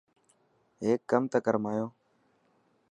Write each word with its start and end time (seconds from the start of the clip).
هيڪ 0.83 0.99
ڪم 1.11 1.23
ته 1.31 1.37
ڪر 1.45 1.55
مايون. 1.63 1.89